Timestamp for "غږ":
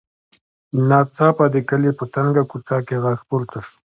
3.03-3.19